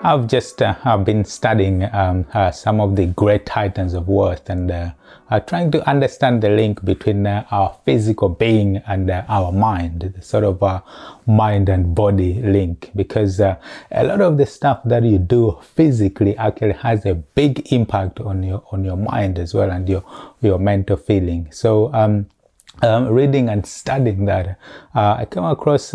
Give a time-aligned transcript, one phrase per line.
[0.00, 4.48] I've just uh, I've been studying um, uh, some of the great titans of worth
[4.48, 4.90] and uh,
[5.28, 10.12] uh trying to understand the link between uh, our physical being and uh, our mind,
[10.16, 10.62] the sort of
[11.26, 13.58] mind and body link, because a
[13.92, 18.62] lot of the stuff that you do physically actually has a big impact on your
[18.70, 20.04] on your mind as well and your
[20.40, 21.50] your mental feeling.
[21.50, 21.92] So.
[21.92, 22.26] Um,
[22.80, 24.56] um, reading and studying that,
[24.94, 25.90] I came across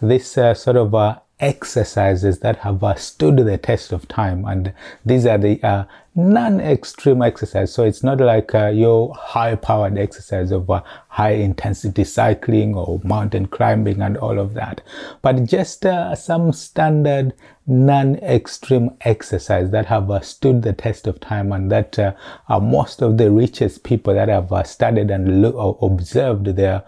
[0.00, 4.44] this sort of exercises that have uh, stood the test of time.
[4.44, 4.72] And
[5.04, 5.84] these are the uh,
[6.28, 7.72] non-extreme exercise.
[7.72, 13.46] So it's not like uh, your high-powered exercise of uh, high intensity cycling or mountain
[13.46, 14.80] climbing and all of that
[15.22, 17.34] but just uh, some standard
[17.66, 22.12] non-extreme exercise that have uh, stood the test of time and that uh,
[22.60, 26.82] most of the richest people that have uh, studied and lo- observed their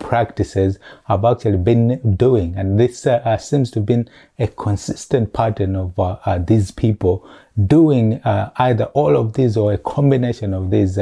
[0.00, 2.54] practices have actually been doing.
[2.56, 3.06] And this
[3.38, 7.26] seems to have been a consistent pattern of uh, these people
[7.66, 10.98] doing either all of these or a combination of these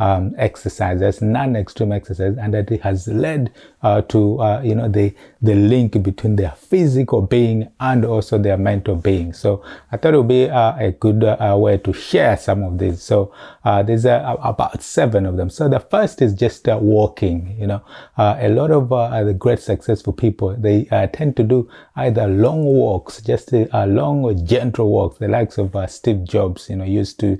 [0.00, 3.52] um, exercises, non-extreme exercise, and that it has led
[3.82, 8.56] uh, to uh, you know the the link between their physical being and also their
[8.56, 9.32] mental being.
[9.32, 12.78] So I thought it would be uh, a good uh, way to share some of
[12.78, 13.02] these.
[13.02, 15.50] So uh, there's uh, about seven of them.
[15.50, 17.56] So the first is just walking.
[17.58, 17.82] You know,
[18.16, 23.52] a lot of the great successful people they tend to do either long walks, just
[23.52, 25.18] a long or gentle walks.
[25.18, 27.38] The likes of Steve Jobs, you know, used to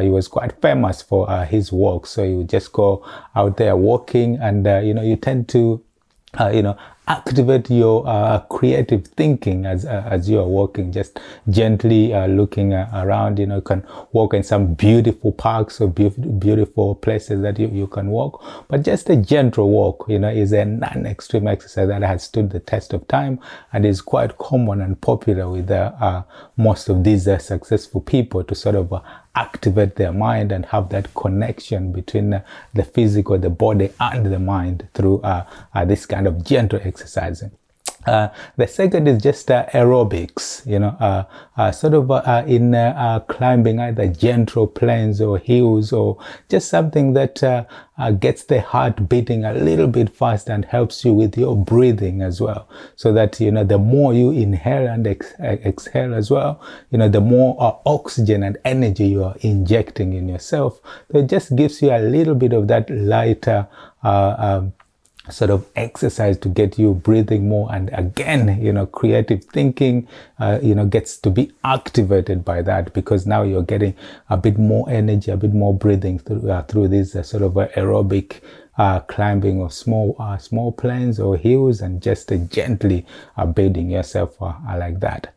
[0.00, 2.06] he was quite famous for his walk walk.
[2.06, 3.04] So you would just go
[3.34, 5.79] out there walking and, you know, you tend to,
[6.38, 6.76] uh, you know,
[7.08, 11.18] activate your uh, creative thinking as uh, as you are walking just
[11.48, 15.88] gently uh, looking uh, around you know you can walk in some beautiful parks or
[15.88, 18.40] be- beautiful places that you, you can walk.
[18.68, 22.60] But just a gentle walk you know is a non-extreme exercise that has stood the
[22.60, 23.40] test of time
[23.72, 26.22] and is quite common and popular with uh,
[26.56, 28.92] most of these successful people to sort of
[29.34, 34.38] activate their mind and have that connection between uh, the physical, the body, and the
[34.38, 37.50] mind through uh, uh, this kind of gentle exercising.
[38.06, 41.24] Uh, the second is just uh, aerobics, you know, uh,
[41.58, 46.16] uh sort of uh, in uh, climbing either gentle plains or hills or
[46.48, 47.66] just something that
[48.18, 52.40] gets the heart beating a little bit fast and helps you with your breathing as
[52.40, 52.66] well.
[52.96, 56.58] So that, you know, the more you inhale and ex- exhale as well,
[56.90, 60.80] you know, the more oxygen and energy you are injecting in yourself.
[61.12, 63.68] So it just gives you a little bit of that lighter,
[64.02, 64.72] um,
[65.28, 70.08] sort of exercise to get you breathing more and again you know creative thinking
[70.38, 73.94] uh, you know gets to be activated by that because now you're getting
[74.30, 77.52] a bit more energy a bit more breathing through uh, through this uh, sort of
[77.52, 78.40] aerobic
[78.78, 83.04] uh, climbing of small uh, small plains or hills and just gently
[83.36, 85.34] uh, bathing yourself like that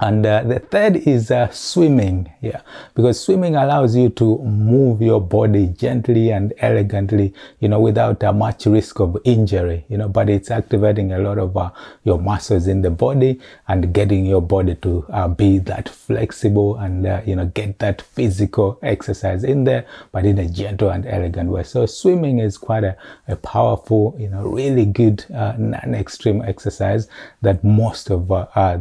[0.00, 2.60] and uh, the third is uh, swimming yeah.
[2.94, 8.32] Because swimming allows you to move your body gently and elegantly you know without uh,
[8.32, 10.08] much risk of injury you know.
[10.08, 11.70] But it's activating a lot of uh,
[12.02, 17.06] your muscles in the body and getting your body to uh, be that flexible and
[17.06, 21.50] uh, you know get that physical exercise in there but in a gentle and elegant
[21.50, 21.62] way.
[21.62, 22.96] So swimming is quite a,
[23.28, 27.08] a powerful you know really good non-extreme exercise
[27.42, 28.28] that most of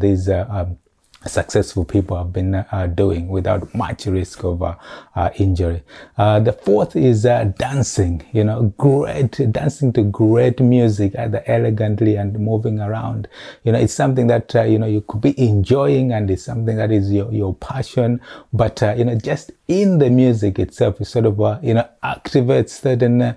[0.02, 0.78] these um,
[1.26, 4.76] successful people have been uh, doing without much risk of uh,
[5.16, 5.84] uh, injury.
[6.18, 12.16] Uh, the fourth is uh, dancing, you know, great, dancing to great music, either elegantly
[12.16, 13.28] and moving around.
[13.64, 16.76] You know, it's something that, uh, you know, you could be enjoying and it's something
[16.78, 18.20] that is your, your passion,
[18.52, 23.36] but, you know, just in the music itself, it sort of, you know, activates certain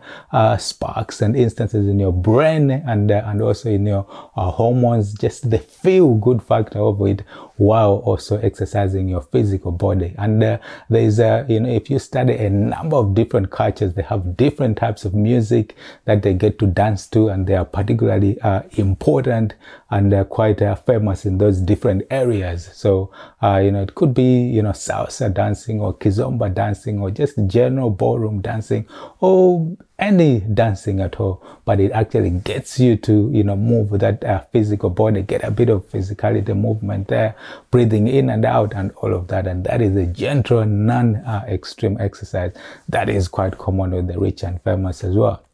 [0.58, 4.02] sparks and instances in your brain and, and also in your
[4.34, 7.22] hormones, just the feel good factor of it
[7.56, 10.14] while also exercising your physical body.
[10.18, 10.58] And uh,
[10.88, 14.36] there is a, you know, if you study a number of different cultures, they have
[14.36, 15.74] different types of music
[16.04, 19.54] that they get to dance to, and they are particularly uh, important
[19.90, 22.68] and uh, quite famous in those different areas.
[22.72, 23.10] So,
[23.42, 27.38] uh, you know, it could be, you know, salsa dancing or kizomba dancing or just
[27.46, 28.86] general ballroom dancing
[29.20, 34.22] or any dancing at all, but it actually gets you to, you know, move that
[34.24, 37.34] uh, physical body, get a bit of physicality movement there,
[37.70, 39.46] breathing in and out and all of that.
[39.46, 42.52] And that is a gentle, non-extreme exercise
[42.88, 45.45] that is quite common with the rich and famous as well.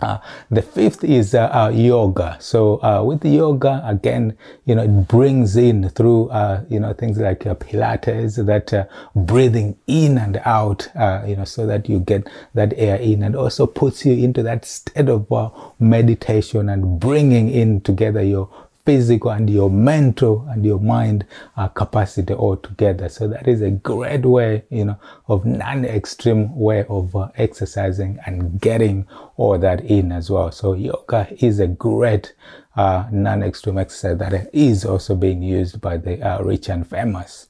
[0.00, 0.18] Uh,
[0.50, 2.36] the fifth is uh, uh, yoga.
[2.40, 7.18] So uh, with yoga, again, you know, it brings in through, uh, you know, things
[7.18, 10.88] like uh, Pilates, that breathing in and out,
[11.26, 14.64] you know, so that you get that air in and also puts you into that
[14.64, 15.30] state of
[15.78, 18.48] meditation and bringing in together your
[18.84, 23.08] physical and your mental and your mind uh, capacity all together.
[23.08, 24.98] So that is a great way, you know,
[25.28, 29.06] of non-extreme way of uh, exercising and getting
[29.36, 30.50] all that in as well.
[30.50, 32.34] So yoga is a great
[32.76, 37.48] uh, non-extreme exercise that is also being used by the uh, rich and famous.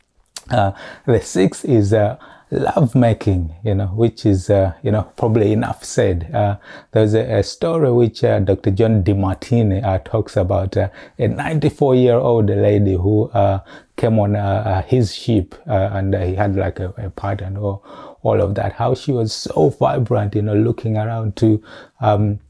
[0.50, 0.72] Uh,
[1.06, 1.94] the sixth is
[2.52, 6.30] uh, love making, you know, which is, uh, you know, probably enough said.
[6.34, 6.56] Uh,
[6.92, 8.70] there's a, a, story which uh, Dr.
[8.70, 10.88] John Demartini uh, talks about uh,
[11.18, 13.60] a 94 year old lady who uh,
[13.96, 14.34] came on
[14.84, 17.84] his ship and he had like a, a part and all,
[18.22, 18.72] all of that.
[18.72, 21.62] How she was so vibrant, you know, looking around to,
[22.00, 22.40] um,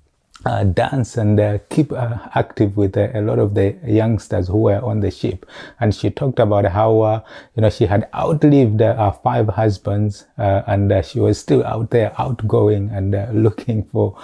[0.46, 4.56] uh, dance and uh, keep uh, active with uh, a lot of the youngsters who
[4.56, 5.44] were on the ship.
[5.81, 7.20] And she talked about how, uh,
[7.54, 12.88] you know, she had outlived uh, five husbands and she was still out there outgoing
[12.90, 14.16] and looking for,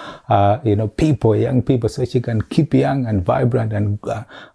[0.65, 3.99] you know, people, young people, so she can keep young and vibrant and,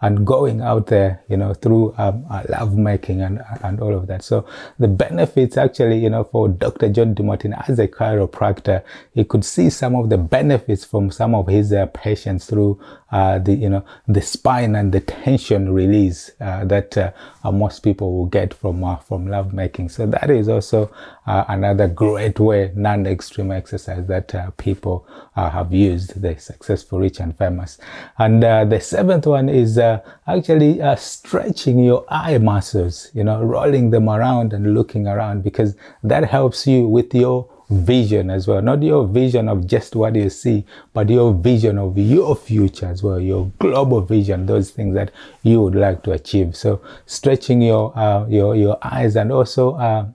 [0.01, 4.23] and going out there, you know, through um, love making and, and all of that.
[4.23, 4.47] So
[4.79, 6.89] the benefits actually, you know, for Dr.
[6.89, 11.50] John Demartini as a chiropractor, he could see some of the benefits from some of
[11.51, 12.79] his uh, patients through
[13.11, 17.11] uh, the you know the spine and the tension release uh, that uh,
[17.43, 19.89] uh, most people will get from uh, from love making.
[19.89, 20.89] So that is also
[21.25, 26.21] another great way non-extreme exercise that people have used.
[26.21, 27.77] The successful, rich, and famous.
[28.17, 33.09] And the seventh one is actually stretching your eye muscles.
[33.13, 38.29] You know, rolling them around and looking around because that helps you with your vision
[38.29, 38.61] as well.
[38.61, 43.01] Not your vision of just what you see, but your vision of your future as
[43.01, 45.11] well, your global vision, those things that
[45.43, 46.55] you would like to achieve.
[46.55, 50.05] So stretching your, uh, your, your eyes and also, uh,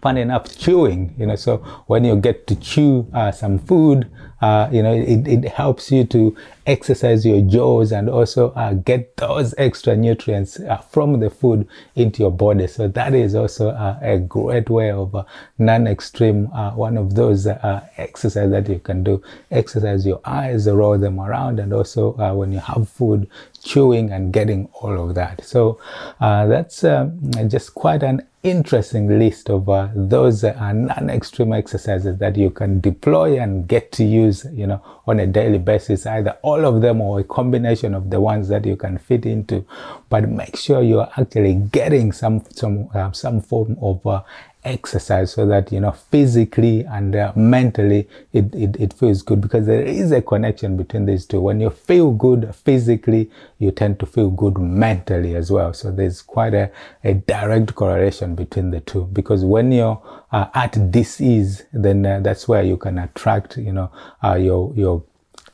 [0.00, 1.56] fun enough chewing you know so
[1.88, 4.08] when you get to chew uh, some food
[4.40, 6.34] uh, you know it, it helps you to
[6.66, 11.66] exercise your jaws and also uh, get those extra nutrients uh, from the food
[11.96, 12.66] into your body.
[12.66, 15.24] So that is also uh, a great way of uh,
[15.58, 16.46] non-extreme
[16.76, 19.22] one of those exercise that you can do.
[19.50, 23.28] Exercise your eyes roll them around and also when you have food
[23.62, 25.44] chewing and getting all of that.
[25.44, 25.78] So
[26.20, 32.48] that's um, just quite an interesting list of uh, those uh, non-extreme exercises that you
[32.48, 36.80] can deploy and get to use you know on a daily basis either all of
[36.82, 39.64] them or a combination of the ones that you can fit into
[40.08, 44.22] but make sure you're actually getting some some uh, some form of uh,
[44.64, 49.40] exercise so that you know physically and uh, mentally it, it, it feels good.
[49.40, 51.40] Because there is a connection between these two.
[51.40, 55.72] When you feel good physically you tend to feel good mentally as well.
[55.72, 56.70] So there's quite a,
[57.04, 59.06] a direct correlation between the two.
[59.12, 60.00] Because when you're
[60.32, 63.90] uh, at disease then uh, that's where you can attract you know
[64.22, 65.02] uh, your your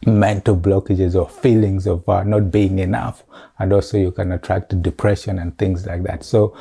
[0.07, 3.25] mental blockages or feelings of uh, not being enough.
[3.59, 6.23] And also you can attract depression and things like that.
[6.23, 6.57] So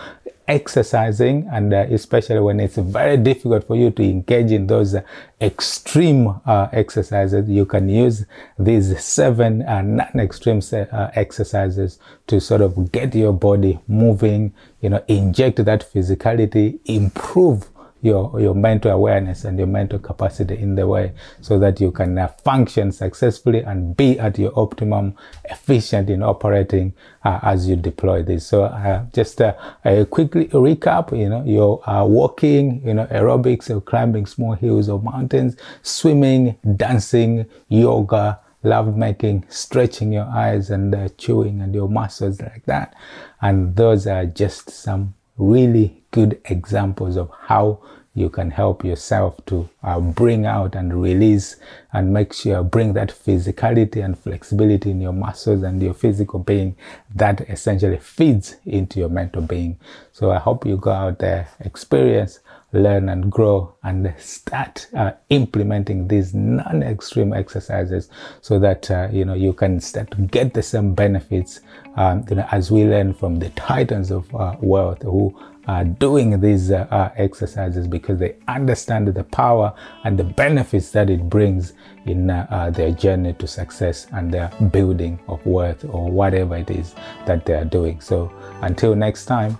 [0.47, 5.01] exercising and uh, especially when it's very difficult for you to engage in those uh,
[5.41, 8.25] extreme uh, exercises you can use
[8.59, 15.03] these seven uh, non-extreme uh, exercises to sort of get your body moving you know
[15.07, 17.69] inject that physicality improve
[18.05, 22.17] your, your mental awareness and your mental capacity in the way so that you can
[22.17, 26.93] uh, function successfully and be at your optimum efficient in operating
[27.23, 28.45] uh, as you deploy this.
[28.45, 33.71] So uh, just uh, a quickly recap, you know, you're uh, walking, you know, aerobics,
[33.71, 40.93] or climbing small hills or mountains, swimming, dancing, yoga, love making, stretching your eyes and
[40.93, 42.93] uh, chewing and your muscles like that.
[43.41, 47.81] And those are just some really good examples of how
[48.15, 51.57] you can help yourself to uh, bring out and release
[51.91, 56.75] and make sure bring that physicality and flexibility in your muscles and your physical being
[57.13, 59.77] that essentially feeds into your mental being.
[60.13, 62.39] So I hope you go out there, experience,
[62.75, 68.09] learn and grow and start uh, implementing these non-extreme exercises
[68.41, 71.61] so that uh, you know you can start to get the same benefits
[71.95, 75.33] um, you know, as we learn from the titans of uh, wealth who
[75.67, 81.09] are doing these uh, uh, exercises because they understand the power and the benefits that
[81.09, 81.73] it brings
[82.05, 86.93] in uh, their journey to success and their building of worth or whatever it is
[87.25, 87.99] that they are doing.
[87.99, 89.57] So until next time,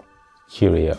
[0.50, 0.98] cheerio.